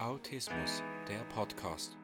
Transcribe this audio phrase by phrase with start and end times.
[0.00, 1.94] Autismus, der Podcast.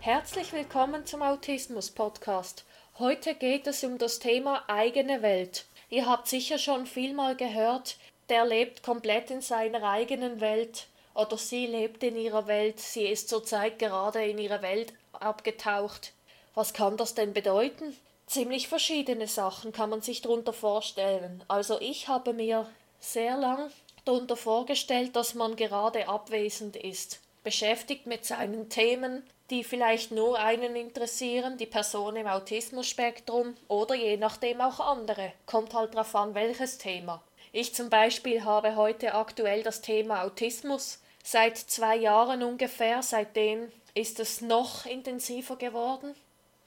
[0.00, 2.64] Herzlich willkommen zum Autismus Podcast.
[2.98, 5.66] Heute geht es um das Thema eigene Welt.
[5.90, 7.98] Ihr habt sicher schon vielmal gehört,
[8.30, 13.28] der lebt komplett in seiner eigenen Welt oder sie lebt in ihrer Welt, sie ist
[13.28, 16.14] zurzeit gerade in ihre Welt abgetaucht.
[16.54, 17.94] Was kann das denn bedeuten?
[18.26, 21.44] Ziemlich verschiedene Sachen kann man sich darunter vorstellen.
[21.48, 22.66] Also ich habe mir
[23.00, 23.70] sehr lang
[24.04, 30.76] darunter vorgestellt, dass man gerade abwesend ist, beschäftigt mit seinen Themen, die vielleicht nur einen
[30.76, 35.32] interessieren, die Person im Autismus-Spektrum oder je nachdem auch andere.
[35.44, 37.22] Kommt halt drauf an, welches Thema.
[37.52, 41.00] Ich zum Beispiel habe heute aktuell das Thema Autismus.
[41.22, 46.14] Seit zwei Jahren ungefähr, seitdem ist es noch intensiver geworden.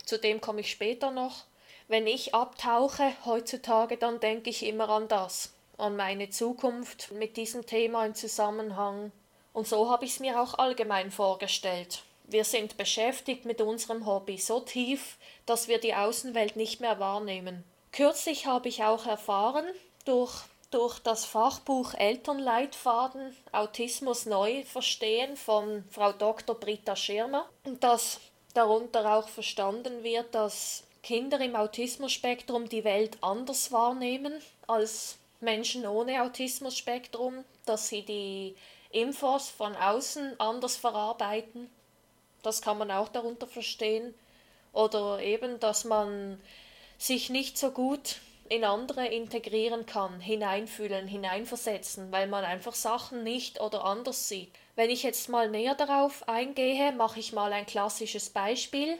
[0.05, 1.43] Zu dem komme ich später noch.
[1.87, 7.65] Wenn ich abtauche heutzutage, dann denke ich immer an das, an meine Zukunft mit diesem
[7.65, 9.11] Thema im Zusammenhang.
[9.53, 12.03] Und so habe ich es mir auch allgemein vorgestellt.
[12.25, 17.63] Wir sind beschäftigt mit unserem Hobby so tief, dass wir die Außenwelt nicht mehr wahrnehmen.
[17.91, 19.65] Kürzlich habe ich auch erfahren,
[20.05, 26.59] durch durch das Fachbuch Elternleitfaden Autismus neu verstehen von Frau Dr.
[26.59, 27.47] Britta Schirmer,
[27.79, 28.19] dass
[28.55, 34.33] darunter auch verstanden wird, dass Kinder im Autismusspektrum die Welt anders wahrnehmen
[34.65, 38.55] als Menschen ohne Autismusspektrum, dass sie die
[38.89, 41.69] Infos von außen anders verarbeiten.
[42.41, 44.15] Das kann man auch darunter verstehen.
[44.73, 46.41] Oder eben, dass man
[46.97, 53.59] sich nicht so gut in andere integrieren kann, hineinfühlen, hineinversetzen, weil man einfach Sachen nicht
[53.59, 54.51] oder anders sieht.
[54.75, 58.97] Wenn ich jetzt mal näher darauf eingehe, mache ich mal ein klassisches Beispiel.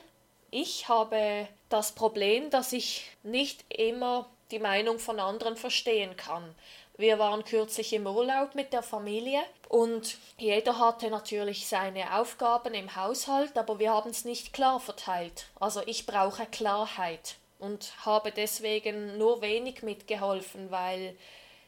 [0.50, 6.56] Ich habe das Problem, dass ich nicht immer die Meinung von anderen verstehen kann.
[6.98, 12.96] Wir waren kürzlich im Urlaub mit der Familie und jeder hatte natürlich seine Aufgaben im
[12.96, 15.48] Haushalt, aber wir haben es nicht klar verteilt.
[15.60, 21.18] Also ich brauche Klarheit und habe deswegen nur wenig mitgeholfen, weil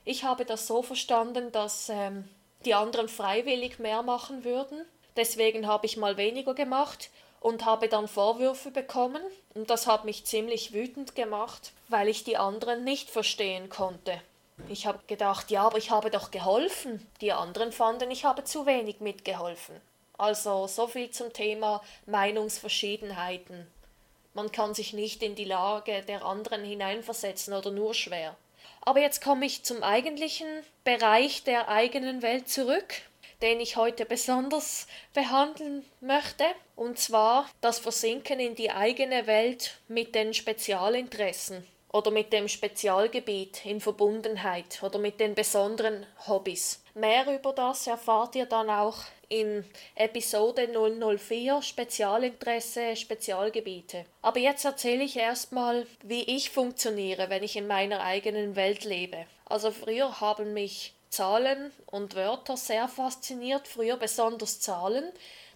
[0.06, 2.30] ich habe das so verstanden, dass ähm,
[2.68, 4.86] die anderen freiwillig mehr machen würden.
[5.16, 9.22] Deswegen habe ich mal weniger gemacht und habe dann Vorwürfe bekommen
[9.56, 14.22] und das hat mich ziemlich wütend gemacht, weil ich die anderen nicht verstehen konnte.
[14.68, 17.08] Ich habe gedacht, ja, aber ich habe doch geholfen.
[17.22, 19.80] Die anderen fanden, ich habe zu wenig mitgeholfen.
[20.18, 23.68] Also so viel zum Thema Meinungsverschiedenheiten.
[24.34, 28.36] Man kann sich nicht in die Lage der anderen hineinversetzen oder nur schwer.
[28.88, 30.48] Aber jetzt komme ich zum eigentlichen
[30.86, 32.94] Bereich der eigenen Welt zurück,
[33.42, 36.46] den ich heute besonders behandeln möchte,
[36.78, 43.66] und zwar das Versinken in die eigene Welt mit den Spezialinteressen oder mit dem Spezialgebiet
[43.66, 46.82] in Verbundenheit oder mit den besonderen Hobbys.
[46.94, 49.00] Mehr über das erfahrt ihr dann auch
[49.30, 49.66] in
[49.96, 54.06] Episode 004 Spezialinteresse, Spezialgebiete.
[54.22, 59.26] Aber jetzt erzähle ich erstmal, wie ich funktioniere, wenn ich in meiner eigenen Welt lebe.
[59.46, 65.12] Also früher haben mich Zahlen und Wörter sehr fasziniert, früher besonders Zahlen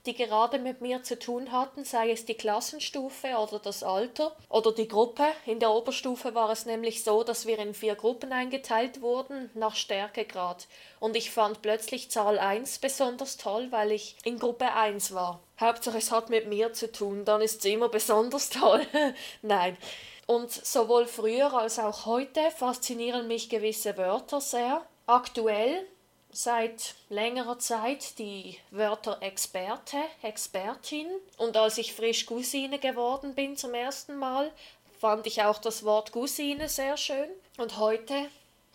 [0.05, 4.71] die gerade mit mir zu tun hatten, sei es die Klassenstufe oder das Alter oder
[4.71, 5.25] die Gruppe.
[5.45, 9.75] In der Oberstufe war es nämlich so, dass wir in vier Gruppen eingeteilt wurden nach
[9.75, 10.67] Stärkegrad.
[10.99, 15.41] Und ich fand plötzlich Zahl 1 besonders toll, weil ich in Gruppe 1 war.
[15.59, 18.85] Hauptsache es hat mit mir zu tun, dann ist es immer besonders toll.
[19.41, 19.77] Nein.
[20.25, 24.81] Und sowohl früher als auch heute faszinieren mich gewisse Wörter sehr.
[25.05, 25.85] Aktuell
[26.31, 31.07] seit längerer Zeit die Wörter Experte, Expertin.
[31.37, 34.51] Und als ich frisch Cousine geworden bin zum ersten Mal,
[34.99, 37.29] fand ich auch das Wort Cousine sehr schön.
[37.57, 38.29] Und heute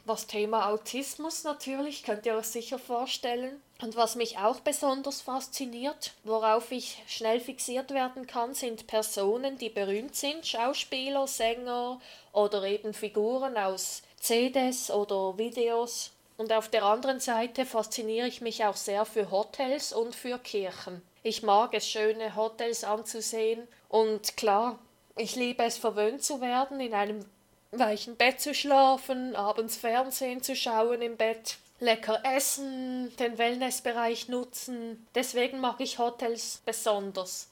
[0.06, 3.60] das Thema Autismus natürlich, könnt ihr euch sicher vorstellen.
[3.82, 9.68] Und was mich auch besonders fasziniert, worauf ich schnell fixiert werden kann, sind Personen, die
[9.68, 12.00] berühmt sind, Schauspieler, Sänger
[12.32, 18.64] oder eben Figuren aus CDs oder Videos und auf der anderen Seite fasziniere ich mich
[18.64, 21.02] auch sehr für Hotels und für Kirchen.
[21.22, 24.78] Ich mag es, schöne Hotels anzusehen und klar,
[25.16, 27.24] ich liebe es, verwöhnt zu werden, in einem
[27.72, 35.06] weichen Bett zu schlafen, abends Fernsehen zu schauen im Bett, lecker essen, den Wellnessbereich nutzen.
[35.14, 37.48] Deswegen mag ich Hotels besonders.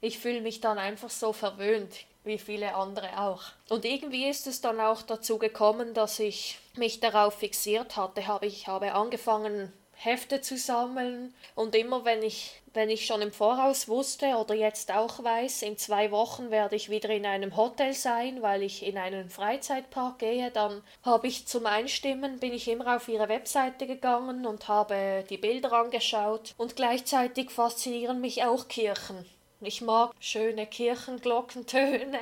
[0.00, 3.42] Ich fühle mich dann einfach so verwöhnt wie viele andere auch.
[3.68, 8.22] Und irgendwie ist es dann auch dazu gekommen, dass ich mich darauf fixiert hatte.
[8.42, 13.88] Ich habe angefangen Hefte zu sammeln und immer wenn ich wenn ich schon im Voraus
[13.88, 18.42] wusste oder jetzt auch weiß, in zwei Wochen werde ich wieder in einem Hotel sein,
[18.42, 23.08] weil ich in einen Freizeitpark gehe, dann habe ich zum Einstimmen, bin ich immer auf
[23.08, 29.24] ihre Webseite gegangen und habe die Bilder angeschaut und gleichzeitig faszinieren mich auch Kirchen.
[29.64, 32.20] Ich mag schöne Kirchenglockentöne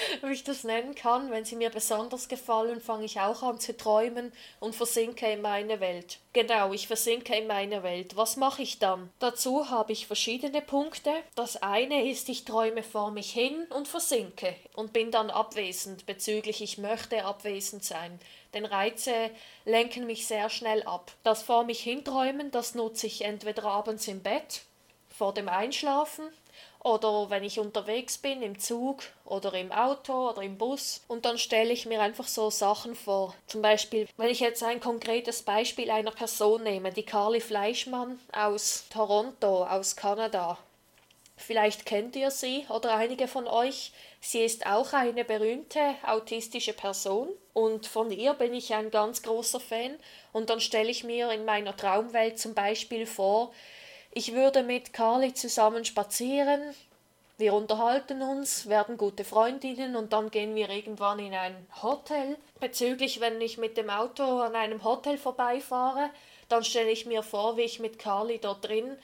[0.22, 1.30] wie ich das nennen kann.
[1.30, 5.80] Wenn sie mir besonders gefallen, fange ich auch an zu träumen und versinke in meine
[5.80, 6.18] Welt.
[6.32, 8.16] Genau, ich versinke in meine Welt.
[8.16, 9.10] Was mache ich dann?
[9.18, 11.12] Dazu habe ich verschiedene Punkte.
[11.34, 16.62] Das eine ist, ich träume vor mich hin und versinke und bin dann abwesend bezüglich
[16.62, 18.18] ich möchte abwesend sein.
[18.54, 19.30] Denn Reize
[19.64, 21.12] lenken mich sehr schnell ab.
[21.22, 24.62] Das vor mich hinträumen, das nutze ich entweder abends im Bett,
[25.08, 26.24] vor dem Einschlafen
[26.84, 31.38] oder wenn ich unterwegs bin im Zug oder im Auto oder im Bus und dann
[31.38, 33.34] stelle ich mir einfach so Sachen vor.
[33.46, 38.84] Zum Beispiel, wenn ich jetzt ein konkretes Beispiel einer Person nehme, die Carly Fleischmann aus
[38.90, 40.58] Toronto, aus Kanada.
[41.36, 43.92] Vielleicht kennt ihr sie oder einige von euch.
[44.20, 49.58] Sie ist auch eine berühmte autistische Person und von ihr bin ich ein ganz großer
[49.58, 49.98] Fan.
[50.32, 53.52] Und dann stelle ich mir in meiner Traumwelt zum Beispiel vor,
[54.12, 56.74] ich würde mit Carly zusammen spazieren,
[57.38, 62.36] wir unterhalten uns, werden gute Freundinnen und dann gehen wir irgendwann in ein Hotel.
[62.60, 66.10] Bezüglich, wenn ich mit dem Auto an einem Hotel vorbeifahre,
[66.48, 68.96] dann stelle ich mir vor, wie ich mit Carly dort drin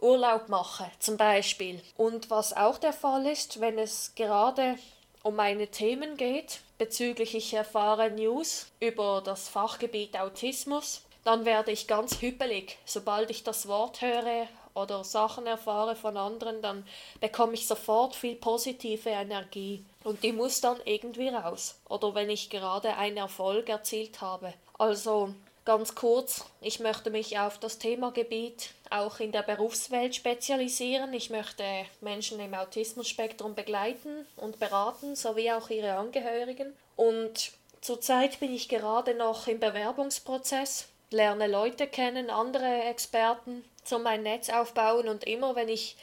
[0.00, 1.80] Urlaub mache, zum Beispiel.
[1.96, 4.76] Und was auch der Fall ist, wenn es gerade
[5.22, 11.86] um meine Themen geht, bezüglich ich erfahre News über das Fachgebiet Autismus, dann werde ich
[11.86, 12.78] ganz hüppelig.
[12.84, 16.86] Sobald ich das Wort höre oder Sachen erfahre von anderen, dann
[17.20, 19.84] bekomme ich sofort viel positive Energie.
[20.04, 21.76] Und die muss dann irgendwie raus.
[21.88, 24.52] Oder wenn ich gerade einen Erfolg erzielt habe.
[24.78, 25.34] Also
[25.64, 31.14] ganz kurz, ich möchte mich auf das Themagebiet auch in der Berufswelt spezialisieren.
[31.14, 31.64] Ich möchte
[32.02, 36.74] Menschen im Autismusspektrum begleiten und beraten, sowie auch ihre Angehörigen.
[36.96, 44.22] Und zurzeit bin ich gerade noch im Bewerbungsprozess lerne Leute kennen, andere Experten, zum mein
[44.22, 45.96] Netz aufbauen und immer wenn ich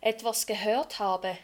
[0.00, 1.36] etwas gehört habe,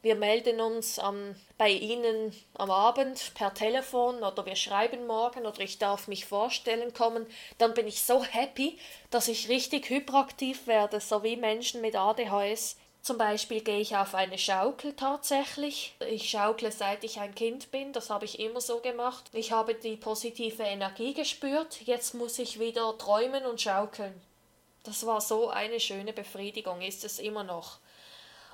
[0.00, 5.60] wir melden uns am, bei Ihnen am Abend per Telefon oder wir schreiben morgen oder
[5.60, 7.26] ich darf mich vorstellen kommen,
[7.58, 8.78] dann bin ich so happy,
[9.10, 12.76] dass ich richtig hyperaktiv werde, so wie Menschen mit ADHS
[13.08, 15.94] zum Beispiel gehe ich auf eine Schaukel tatsächlich.
[16.10, 19.30] Ich schaukle seit ich ein Kind bin, das habe ich immer so gemacht.
[19.32, 24.12] Ich habe die positive Energie gespürt, jetzt muss ich wieder träumen und schaukeln.
[24.84, 27.78] Das war so eine schöne Befriedigung, ist es immer noch.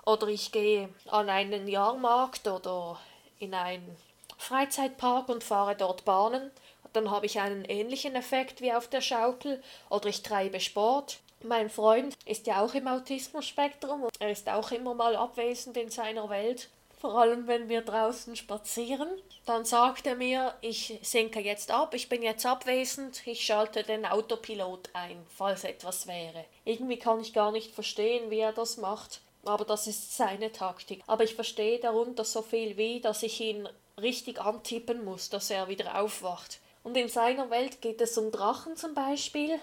[0.06, 3.00] Oder ich gehe an einen Jahrmarkt oder
[3.40, 3.96] in einen
[4.38, 6.52] Freizeitpark und fahre dort Bahnen.
[6.92, 9.60] Dann habe ich einen ähnlichen Effekt wie auf der Schaukel.
[9.90, 11.18] Oder ich treibe Sport.
[11.46, 14.08] Mein Freund ist ja auch im Autismus-Spektrum.
[14.19, 16.70] Er ist auch immer mal abwesend in seiner Welt.
[16.99, 19.08] Vor allem, wenn wir draußen spazieren.
[19.44, 24.06] Dann sagt er mir, ich sinke jetzt ab, ich bin jetzt abwesend, ich schalte den
[24.06, 26.46] Autopilot ein, falls etwas wäre.
[26.64, 29.20] Irgendwie kann ich gar nicht verstehen, wie er das macht.
[29.44, 31.02] Aber das ist seine Taktik.
[31.06, 33.69] Aber ich verstehe darunter so viel wie, dass ich ihn
[34.00, 36.58] richtig antippen muss, dass er wieder aufwacht.
[36.85, 39.59] Und in seiner Welt geht es um Drachen zum Beispiel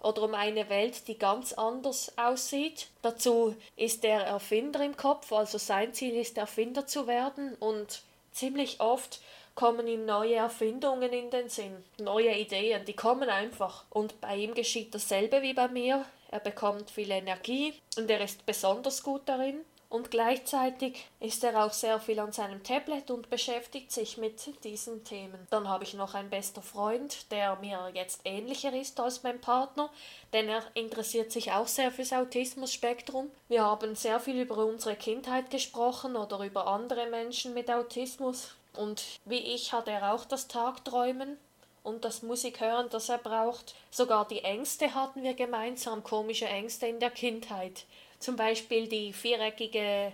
[0.00, 2.88] oder um eine Welt, die ganz anders aussieht.
[3.02, 8.02] Dazu ist er Erfinder im Kopf, also sein Ziel ist Erfinder zu werden und
[8.32, 9.20] ziemlich oft
[9.54, 13.84] kommen ihm neue Erfindungen in den Sinn, neue Ideen, die kommen einfach.
[13.90, 16.04] Und bei ihm geschieht dasselbe wie bei mir.
[16.30, 21.72] Er bekommt viel Energie und er ist besonders gut darin und gleichzeitig ist er auch
[21.72, 25.48] sehr viel an seinem Tablet und beschäftigt sich mit diesen Themen.
[25.50, 29.90] Dann habe ich noch einen bester Freund, der mir jetzt ähnlicher ist als mein Partner,
[30.32, 33.32] denn er interessiert sich auch sehr fürs Autismus-Spektrum.
[33.48, 38.54] Wir haben sehr viel über unsere Kindheit gesprochen oder über andere Menschen mit Autismus.
[38.76, 41.36] Und wie ich hat er auch das Tagträumen
[41.82, 43.74] und das Musikhören, das er braucht.
[43.90, 47.86] Sogar die Ängste hatten wir gemeinsam, komische Ängste in der Kindheit.
[48.20, 50.12] Zum Beispiel die viereckige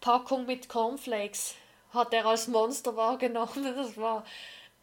[0.00, 1.54] Packung mit Cornflakes
[1.92, 3.74] hat er als Monster wahrgenommen.
[3.76, 4.24] Das war,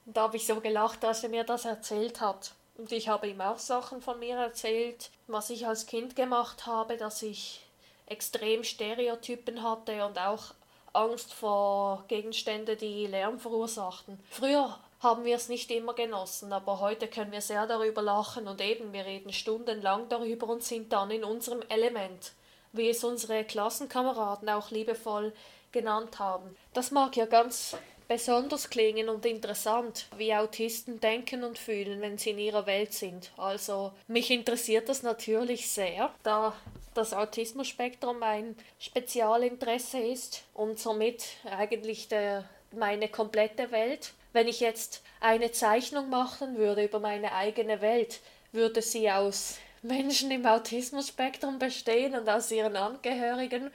[0.06, 2.54] da habe ich so gelacht, als er mir das erzählt hat.
[2.78, 6.98] Und ich habe ihm auch Sachen von mir erzählt, was ich als Kind gemacht habe,
[6.98, 7.62] dass ich
[8.06, 10.54] extrem Stereotypen hatte und auch
[10.94, 14.20] Angst vor Gegenständen, die Lärm verursachten.
[14.30, 18.62] Früher haben wir es nicht immer genossen, aber heute können wir sehr darüber lachen und
[18.62, 22.34] eben wir reden stundenlang darüber und sind dann in unserem Element
[22.74, 25.34] wie es unsere Klassenkameraden auch liebevoll
[25.72, 26.56] genannt haben.
[26.74, 27.76] Das mag ja ganz
[28.08, 33.32] besonders klingen und interessant, wie Autisten denken und fühlen, wenn sie in ihrer Welt sind.
[33.38, 36.54] Also mich interessiert das natürlich sehr, da
[36.94, 44.12] das Autismus-Spektrum ein Spezialinteresse ist und somit eigentlich der, meine komplette Welt.
[44.34, 48.20] Wenn ich jetzt eine Zeichnung machen würde über meine eigene Welt,
[48.52, 53.72] würde sie aus Menschen im Autismus-Spektrum bestehen und aus ihren Angehörigen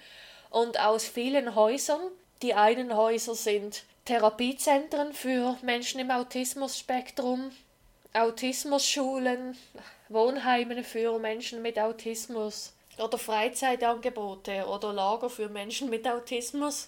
[0.50, 2.00] und aus vielen Häusern.
[2.42, 7.50] Die einen Häuser sind Therapiezentren für Menschen im Autismus-Spektrum,
[8.14, 9.58] Autismusschulen,
[10.08, 16.86] Wohnheime für Menschen mit Autismus oder Freizeitangebote oder Lager für Menschen mit Autismus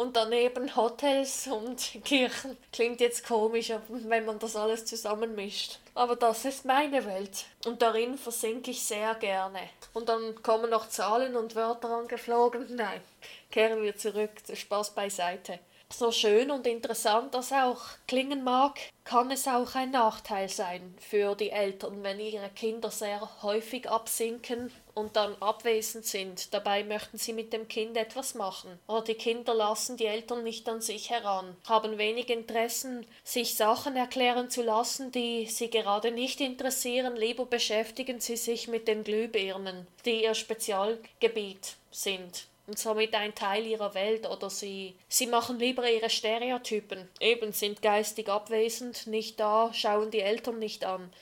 [0.00, 2.56] und daneben Hotels und Kirchen.
[2.72, 5.78] Klingt jetzt komisch, wenn man das alles zusammenmischt.
[5.94, 7.44] Aber das ist meine Welt.
[7.66, 9.60] Und darin versinke ich sehr gerne.
[9.92, 12.66] Und dann kommen noch Zahlen und Wörter angeflogen.
[12.76, 13.02] Nein,
[13.50, 14.30] kehren wir zurück.
[14.52, 15.58] Spaß beiseite
[15.92, 21.34] so schön und interessant das auch klingen mag, kann es auch ein Nachteil sein für
[21.34, 26.54] die Eltern, wenn ihre Kinder sehr häufig absinken und dann abwesend sind.
[26.54, 28.78] Dabei möchten sie mit dem Kind etwas machen.
[28.86, 33.96] Oder die Kinder lassen die Eltern nicht an sich heran, haben wenig Interessen, sich Sachen
[33.96, 37.16] erklären zu lassen, die sie gerade nicht interessieren.
[37.16, 43.66] Lieber beschäftigen sie sich mit den Glühbirnen, die ihr Spezialgebiet sind und somit ein Teil
[43.66, 49.72] ihrer Welt oder sie, sie machen lieber ihre Stereotypen, eben sind geistig abwesend, nicht da,
[49.74, 51.12] schauen die Eltern nicht an.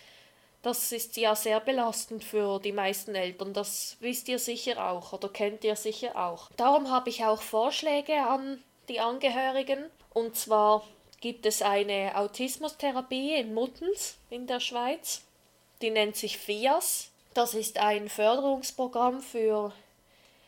[0.63, 5.29] Das ist ja sehr belastend für die meisten Eltern, das wisst ihr sicher auch oder
[5.29, 6.51] kennt ihr sicher auch.
[6.57, 10.85] Darum habe ich auch Vorschläge an die Angehörigen und zwar
[11.21, 15.23] gibt es eine Autismustherapie in Muttens in der Schweiz,
[15.81, 17.11] die nennt sich FIAS.
[17.35, 19.73] Das ist ein Förderungsprogramm für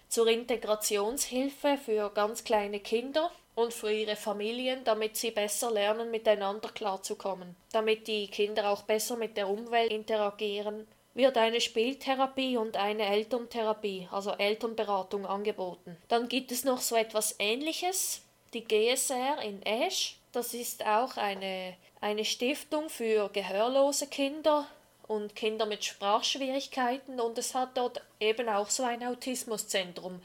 [0.08, 6.68] zur Integrationshilfe für ganz kleine Kinder und für ihre Familien, damit sie besser lernen, miteinander
[6.70, 7.56] klarzukommen.
[7.72, 14.08] Damit die Kinder auch besser mit der Umwelt interagieren, wird eine Spieltherapie und eine Elterntherapie,
[14.10, 15.96] also Elternberatung, angeboten.
[16.08, 18.22] Dann gibt es noch so etwas Ähnliches,
[18.54, 20.16] die GSR in Esch.
[20.32, 24.66] Das ist auch eine, eine Stiftung für gehörlose Kinder
[25.08, 30.22] und Kinder mit Sprachschwierigkeiten und es hat dort eben auch so ein Autismuszentrum.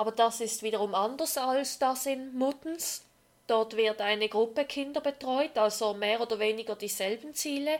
[0.00, 3.04] Aber das ist wiederum anders als das in Muttens.
[3.46, 7.78] Dort wird eine Gruppe Kinder betreut, also mehr oder weniger dieselben Ziele.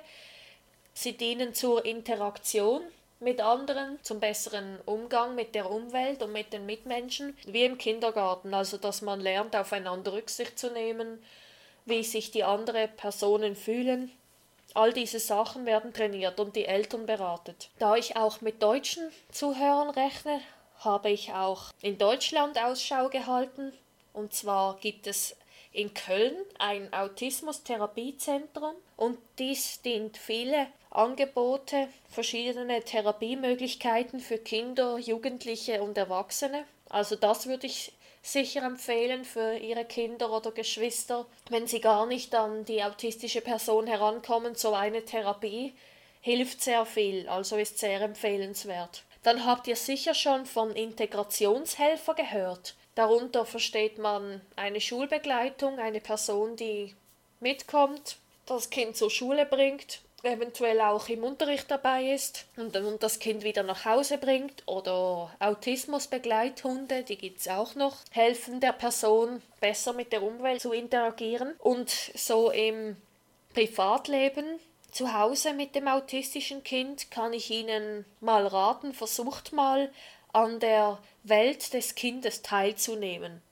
[0.92, 2.82] Sie dienen zur Interaktion
[3.20, 8.52] mit anderen, zum besseren Umgang mit der Umwelt und mit den Mitmenschen, wie im Kindergarten,
[8.52, 11.24] also dass man lernt, aufeinander Rücksicht zu nehmen,
[11.86, 14.12] wie sich die anderen Personen fühlen,
[14.72, 17.70] All diese Sachen werden trainiert und die Eltern beratet.
[17.80, 20.40] Da ich auch mit deutschen Zuhörern rechne,
[20.80, 23.72] habe ich auch in Deutschland Ausschau gehalten.
[24.12, 25.36] Und zwar gibt es
[25.72, 35.96] in Köln ein Autismus-Therapiezentrum und dies dient viele Angebote, verschiedene Therapiemöglichkeiten für Kinder, Jugendliche und
[35.96, 36.64] Erwachsene.
[36.88, 42.34] Also das würde ich sicher empfehlen für ihre Kinder oder Geschwister, wenn sie gar nicht
[42.34, 44.56] an die autistische Person herankommen.
[44.56, 45.72] So eine Therapie
[46.20, 49.04] hilft sehr viel, also ist sehr empfehlenswert.
[49.22, 52.74] Dann habt ihr sicher schon von Integrationshelfer gehört.
[52.94, 56.94] Darunter versteht man eine Schulbegleitung, eine Person, die
[57.38, 63.18] mitkommt, das Kind zur Schule bringt eventuell auch im Unterricht dabei ist und, und das
[63.18, 69.42] Kind wieder nach Hause bringt oder Autismusbegleithunde, die gibt es auch noch, helfen der Person
[69.60, 72.96] besser mit der Umwelt zu interagieren und so im
[73.54, 74.58] Privatleben
[74.92, 79.92] zu Hause mit dem autistischen Kind kann ich Ihnen mal raten, versucht mal
[80.32, 83.42] an der Welt des Kindes teilzunehmen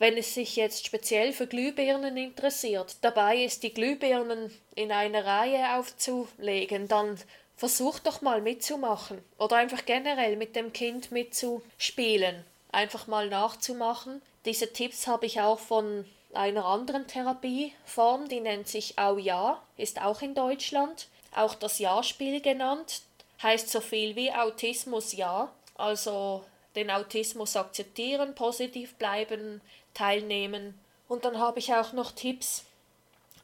[0.00, 5.76] wenn es sich jetzt speziell für Glühbirnen interessiert, dabei ist, die Glühbirnen in eine Reihe
[5.76, 7.18] aufzulegen, dann
[7.54, 14.22] versucht doch mal mitzumachen oder einfach generell mit dem Kind mitzuspielen, einfach mal nachzumachen.
[14.46, 20.00] Diese Tipps habe ich auch von einer anderen Therapieform, die nennt sich Au Ja, ist
[20.00, 23.02] auch in Deutschland, auch das Ja-Spiel genannt,
[23.42, 26.44] heißt so viel wie Autismus Ja, also
[26.76, 29.60] den Autismus akzeptieren, positiv bleiben,
[29.94, 30.78] teilnehmen.
[31.08, 32.64] Und dann habe ich auch noch Tipps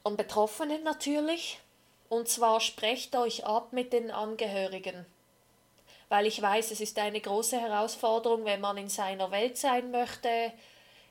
[0.04, 1.58] an Betroffenen natürlich.
[2.08, 5.06] Und zwar sprecht euch ab mit den Angehörigen.
[6.08, 10.52] Weil ich weiß, es ist eine große Herausforderung, wenn man in seiner Welt sein möchte,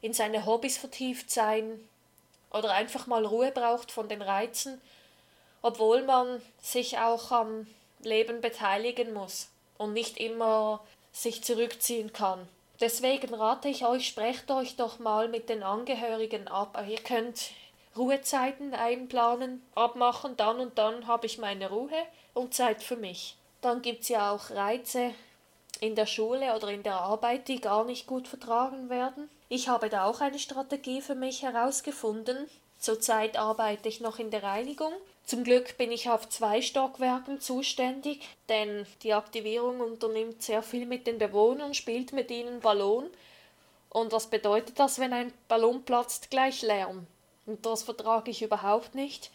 [0.05, 1.79] in seine Hobbys vertieft sein
[2.51, 4.79] oder einfach mal Ruhe braucht von den Reizen,
[5.63, 7.65] obwohl man sich auch am
[8.01, 10.79] Leben beteiligen muss und nicht immer
[11.11, 12.47] sich zurückziehen kann.
[12.79, 16.85] Deswegen rate ich euch, sprecht euch doch mal mit den Angehörigen ab.
[16.87, 17.51] Ihr könnt
[17.97, 23.37] Ruhezeiten einplanen, abmachen, dann und dann habe ich meine Ruhe und Zeit für mich.
[23.61, 25.15] Dann gibt es ja auch Reize
[25.79, 29.29] in der Schule oder in der Arbeit, die gar nicht gut vertragen werden.
[29.47, 32.49] Ich habe da auch eine Strategie für mich herausgefunden.
[32.79, 34.93] Zurzeit arbeite ich noch in der Reinigung.
[35.23, 41.07] Zum Glück bin ich auf zwei Stockwerken zuständig, denn die Aktivierung unternimmt sehr viel mit
[41.07, 43.09] den Bewohnern, spielt mit ihnen Ballon.
[43.89, 46.29] Und was bedeutet das, wenn ein Ballon platzt?
[46.29, 47.07] Gleich Lärm.
[47.45, 49.31] Und das vertrage ich überhaupt nicht.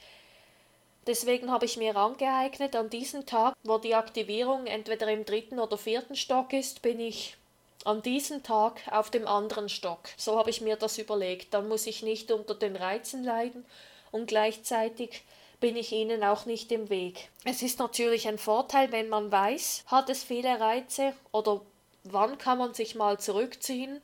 [1.07, 5.79] Deswegen habe ich mir angeeignet, an diesem Tag, wo die Aktivierung entweder im dritten oder
[5.79, 7.37] vierten Stock ist, bin ich
[7.85, 10.01] an diesem Tag auf dem anderen Stock.
[10.17, 11.55] So habe ich mir das überlegt.
[11.55, 13.65] Dann muss ich nicht unter den Reizen leiden
[14.13, 15.23] und gleichzeitig
[15.61, 17.29] bin ich ihnen auch nicht im Weg.
[17.45, 21.61] Es ist natürlich ein Vorteil, wenn man weiß, hat es viele Reize oder
[22.05, 24.01] wann kann man sich mal zurückziehen,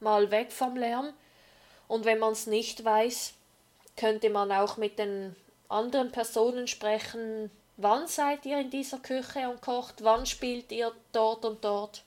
[0.00, 1.12] mal weg vom Lärm.
[1.86, 3.34] Und wenn man es nicht weiß,
[3.96, 5.36] könnte man auch mit den
[5.68, 11.44] anderen Personen sprechen, wann seid ihr in dieser Küche und kocht, wann spielt ihr dort
[11.44, 12.02] und dort.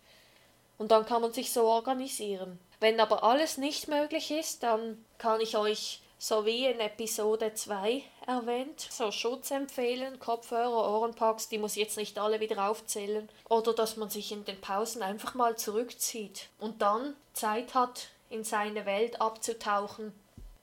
[0.81, 2.57] Und dann kann man sich so organisieren.
[2.79, 8.01] Wenn aber alles nicht möglich ist, dann kann ich euch, so wie in Episode 2
[8.25, 13.29] erwähnt, so Schutz empfehlen, Kopfhörer, Ohrenpacks, die muss ich jetzt nicht alle wieder aufzählen.
[13.47, 18.43] Oder dass man sich in den Pausen einfach mal zurückzieht und dann Zeit hat, in
[18.43, 20.13] seine Welt abzutauchen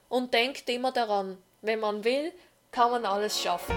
[0.10, 2.34] Und denkt immer daran, wenn man will,
[2.72, 3.76] kann man alles schaffen.